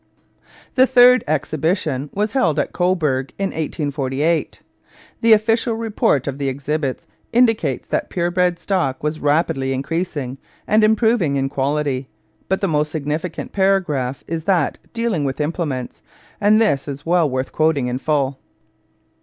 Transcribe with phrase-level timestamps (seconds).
[0.73, 4.63] The third exhibition was held at Cobourg in 1848.
[5.21, 10.83] The official report of the exhibits indicates that pure bred stock was rapidly increasing and
[10.83, 12.09] improving in quality;
[12.47, 16.01] but the most significant paragraph is that dealing with implements,
[16.41, 18.39] and this is well worth quoting in full.